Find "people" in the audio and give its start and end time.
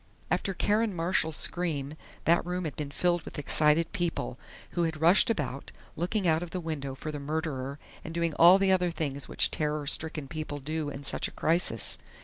3.91-4.39, 10.27-10.57